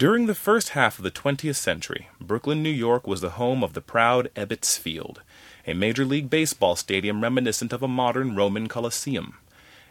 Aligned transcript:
During 0.00 0.24
the 0.24 0.34
first 0.34 0.70
half 0.70 0.98
of 0.98 1.02
the 1.02 1.10
20th 1.10 1.56
century, 1.56 2.08
Brooklyn, 2.18 2.62
New 2.62 2.70
York 2.70 3.06
was 3.06 3.20
the 3.20 3.36
home 3.36 3.62
of 3.62 3.74
the 3.74 3.82
proud 3.82 4.30
Ebbets 4.34 4.78
Field, 4.78 5.20
a 5.66 5.74
Major 5.74 6.06
League 6.06 6.30
Baseball 6.30 6.74
stadium 6.74 7.22
reminiscent 7.22 7.70
of 7.70 7.82
a 7.82 7.86
modern 7.86 8.34
Roman 8.34 8.66
Colosseum. 8.66 9.36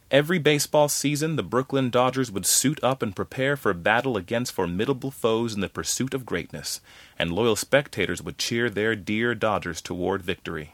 Every 0.10 0.40
baseball 0.40 0.90
season, 0.90 1.36
the 1.36 1.44
Brooklyn 1.44 1.92
Dodgers 1.92 2.32
would 2.32 2.48
suit 2.48 2.84
up 2.84 3.04
and 3.04 3.16
prepare 3.16 3.56
for 3.56 3.72
battle 3.76 4.18
against 4.18 4.52
formidable 4.52 5.12
foes 5.12 5.54
in 5.54 5.62
the 5.62 5.70
pursuit 5.70 6.16
of 6.16 6.26
greatness, 6.26 6.82
and 7.20 7.32
loyal 7.32 7.56
spectators 7.56 8.20
would 8.20 8.40
cheer 8.40 8.68
their 8.68 8.96
dear 8.96 9.36
Dodgers 9.36 9.80
toward 9.80 10.24
victory. 10.24 10.74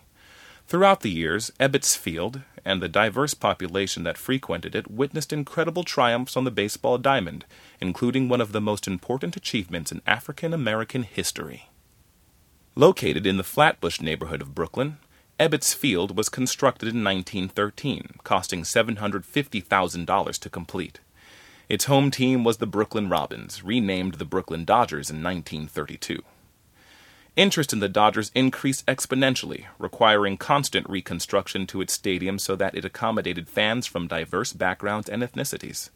Throughout 0.67 1.01
the 1.01 1.11
years, 1.11 1.51
Ebbets 1.59 1.95
Field 1.95 2.41
and 2.65 2.81
the 2.81 2.89
diverse 2.89 3.35
population 3.35 4.03
that 4.03 4.17
frequented 4.17 4.73
it 4.73 4.89
witnessed 4.89 5.31
incredible 5.31 5.83
triumphs 5.83 6.35
on 6.35 6.43
the 6.43 6.51
baseball 6.51 6.97
diamond, 6.97 7.45
including 7.79 8.27
one 8.27 8.41
of 8.41 8.51
the 8.51 8.61
most 8.61 8.87
important 8.87 9.35
achievements 9.37 9.91
in 9.91 10.01
African 10.07 10.53
American 10.53 11.03
history. 11.03 11.69
Located 12.73 13.27
in 13.27 13.37
the 13.37 13.43
Flatbush 13.43 14.01
neighborhood 14.01 14.41
of 14.41 14.55
Brooklyn, 14.55 14.97
Ebbets 15.39 15.75
Field 15.75 16.17
was 16.17 16.29
constructed 16.29 16.87
in 16.87 17.03
1913, 17.03 18.15
costing 18.23 18.63
$750,000 18.63 20.39
to 20.39 20.49
complete. 20.49 20.99
Its 21.69 21.85
home 21.85 22.09
team 22.09 22.43
was 22.43 22.57
the 22.57 22.65
Brooklyn 22.65 23.07
Robins, 23.07 23.63
renamed 23.63 24.15
the 24.15 24.25
Brooklyn 24.25 24.65
Dodgers 24.65 25.11
in 25.11 25.21
1932. 25.21 26.23
Interest 27.35 27.73
in 27.73 27.79
the 27.79 27.89
Dodgers 27.89 28.31
increased 28.33 28.85
exponentially, 28.85 29.65
requiring 29.77 30.37
constant 30.37 30.89
reconstruction 30.89 31.67
to 31.67 31.81
its 31.81 31.91
stadium 31.91 32.39
so 32.39 32.55
that 32.55 32.75
it 32.75 32.85
accommodated 32.85 33.49
fans 33.49 33.85
from 33.85 34.07
diverse 34.07 34.53
backgrounds 34.53 35.09
and 35.09 35.21
ethnicities. 35.21 35.89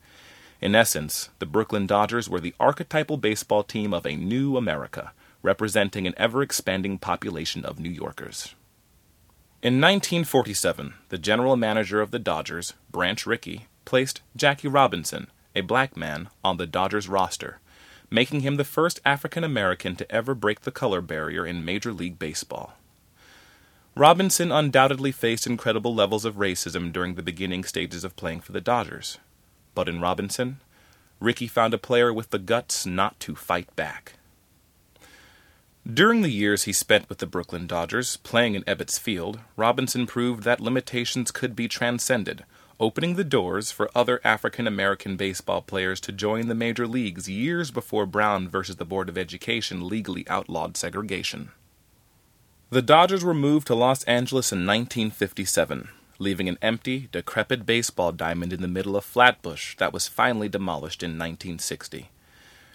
In 0.59 0.75
essence, 0.75 1.29
the 1.39 1.45
Brooklyn 1.45 1.87
Dodgers 1.87 2.27
were 2.27 2.41
the 2.41 2.53
archetypal 2.59 3.15
baseball 3.15 3.63
team 3.63 3.93
of 3.93 4.05
a 4.05 4.17
new 4.17 4.57
America, 4.57 5.13
representing 5.41 6.05
an 6.05 6.13
ever 6.17 6.41
expanding 6.41 6.97
population 6.97 7.63
of 7.63 7.79
New 7.79 7.89
Yorkers. 7.89 8.53
In 9.61 9.75
1947, 9.75 10.95
the 11.07 11.17
general 11.17 11.55
manager 11.55 12.01
of 12.01 12.11
the 12.11 12.19
Dodgers, 12.19 12.73
Branch 12.91 13.25
Rickey, 13.25 13.67
placed 13.85 14.19
Jackie 14.35 14.67
Robinson, 14.67 15.27
a 15.55 15.61
black 15.61 15.95
man, 15.95 16.27
on 16.43 16.57
the 16.57 16.67
Dodgers 16.67 17.07
roster 17.07 17.59
making 18.09 18.41
him 18.41 18.55
the 18.55 18.63
first 18.63 18.99
African 19.05 19.43
American 19.43 19.95
to 19.95 20.11
ever 20.11 20.33
break 20.33 20.61
the 20.61 20.71
color 20.71 21.01
barrier 21.01 21.45
in 21.45 21.65
Major 21.65 21.93
League 21.93 22.19
Baseball. 22.19 22.73
Robinson 23.95 24.51
undoubtedly 24.51 25.11
faced 25.11 25.45
incredible 25.45 25.93
levels 25.93 26.25
of 26.25 26.35
racism 26.35 26.91
during 26.91 27.15
the 27.15 27.21
beginning 27.21 27.63
stages 27.63 28.03
of 28.03 28.15
playing 28.15 28.39
for 28.39 28.51
the 28.51 28.61
Dodgers. 28.61 29.17
But 29.75 29.89
in 29.89 29.99
Robinson, 29.99 30.61
Rickey 31.19 31.47
found 31.47 31.73
a 31.73 31.77
player 31.77 32.13
with 32.13 32.29
the 32.29 32.39
guts 32.39 32.85
not 32.85 33.19
to 33.21 33.35
fight 33.35 33.75
back. 33.75 34.13
During 35.91 36.21
the 36.21 36.29
years 36.29 36.63
he 36.63 36.73
spent 36.73 37.09
with 37.09 37.17
the 37.17 37.25
Brooklyn 37.25 37.67
Dodgers, 37.67 38.17
playing 38.17 38.55
in 38.55 38.63
Ebbets 38.63 38.99
Field, 38.99 39.39
Robinson 39.55 40.05
proved 40.05 40.43
that 40.43 40.61
limitations 40.61 41.31
could 41.31 41.55
be 41.55 41.67
transcended 41.67 42.45
opening 42.79 43.15
the 43.15 43.23
doors 43.25 43.71
for 43.71 43.89
other 43.93 44.21
African 44.23 44.65
American 44.65 45.17
baseball 45.17 45.61
players 45.61 45.99
to 45.99 46.13
join 46.13 46.47
the 46.47 46.55
major 46.55 46.87
leagues 46.87 47.29
years 47.29 47.71
before 47.71 48.05
Brown 48.05 48.47
versus 48.47 48.77
the 48.77 48.85
Board 48.85 49.09
of 49.09 49.17
Education 49.17 49.87
legally 49.87 50.25
outlawed 50.29 50.77
segregation. 50.77 51.51
The 52.69 52.81
Dodgers 52.81 53.23
were 53.23 53.33
moved 53.33 53.67
to 53.67 53.75
Los 53.75 54.03
Angeles 54.03 54.51
in 54.51 54.59
1957, 54.59 55.89
leaving 56.19 56.47
an 56.47 56.57
empty, 56.61 57.09
decrepit 57.11 57.65
baseball 57.65 58.11
diamond 58.13 58.53
in 58.53 58.61
the 58.61 58.67
middle 58.67 58.95
of 58.95 59.03
Flatbush 59.03 59.75
that 59.77 59.91
was 59.91 60.07
finally 60.07 60.47
demolished 60.47 61.03
in 61.03 61.11
1960. 61.11 62.09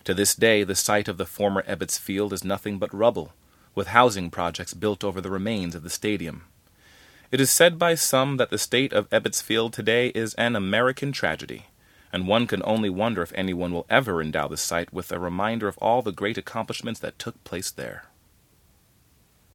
To 0.04 0.12
this 0.12 0.34
day, 0.34 0.64
the 0.64 0.74
site 0.74 1.08
of 1.08 1.16
the 1.16 1.24
former 1.24 1.62
Ebbets 1.62 1.98
Field 1.98 2.34
is 2.34 2.44
nothing 2.44 2.78
but 2.78 2.92
rubble, 2.92 3.32
with 3.74 3.86
housing 3.88 4.30
projects 4.30 4.74
built 4.74 5.02
over 5.02 5.20
the 5.20 5.30
remains 5.30 5.74
of 5.74 5.82
the 5.82 5.90
stadium. 5.90 6.44
It 7.30 7.40
is 7.40 7.50
said 7.50 7.78
by 7.78 7.94
some 7.94 8.36
that 8.36 8.50
the 8.50 8.58
state 8.58 8.92
of 8.92 9.08
Ebbets 9.10 9.42
Field 9.42 9.72
today 9.72 10.08
is 10.08 10.34
an 10.34 10.54
American 10.54 11.10
tragedy, 11.10 11.66
and 12.12 12.28
one 12.28 12.46
can 12.46 12.62
only 12.64 12.90
wonder 12.90 13.22
if 13.22 13.32
anyone 13.34 13.72
will 13.72 13.86
ever 13.88 14.20
endow 14.20 14.46
the 14.46 14.56
site 14.56 14.92
with 14.92 15.10
a 15.10 15.18
reminder 15.18 15.66
of 15.66 15.78
all 15.78 16.02
the 16.02 16.12
great 16.12 16.38
accomplishments 16.38 17.00
that 17.00 17.18
took 17.18 17.42
place 17.42 17.70
there. 17.70 18.04